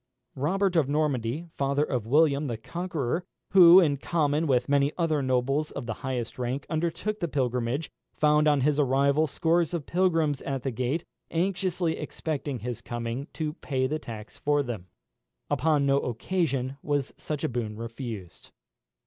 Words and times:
Robert 0.33 0.75
of 0.75 0.89
Normandy, 0.89 1.45
father 1.53 1.83
of 1.83 2.07
William 2.07 2.47
the 2.47 2.57
Conqueror, 2.57 3.23
who, 3.51 3.79
in 3.79 3.97
common 3.97 4.47
with 4.47 4.67
many 4.67 4.91
other 4.97 5.21
nobles 5.21 5.69
of 5.69 5.85
the 5.85 5.93
highest 6.01 6.39
rank, 6.39 6.65
undertook 6.71 7.19
the 7.19 7.27
pilgrimage, 7.27 7.91
found 8.11 8.47
on 8.47 8.61
his 8.61 8.79
arrival 8.79 9.27
scores 9.27 9.75
of 9.75 9.85
pilgrims 9.85 10.41
at 10.41 10.63
the 10.63 10.71
gate, 10.71 11.05
anxiously 11.29 11.97
expecting 11.99 12.57
his 12.61 12.81
coming 12.81 13.27
to 13.33 13.53
pay 13.53 13.85
the 13.85 13.99
tax 13.99 14.39
for 14.39 14.63
them. 14.63 14.87
Upon 15.51 15.85
no 15.85 15.99
occasion 15.99 16.77
was 16.81 17.13
such 17.15 17.43
a 17.43 17.47
boon 17.47 17.77
refused. 17.77 18.49